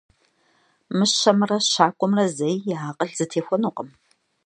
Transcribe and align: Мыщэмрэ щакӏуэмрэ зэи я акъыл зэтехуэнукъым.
Мыщэмрэ 0.97 1.57
щакӏуэмрэ 1.71 2.25
зэи 2.35 2.55
я 2.75 2.79
акъыл 2.89 3.11
зэтехуэнукъым. 3.17 3.89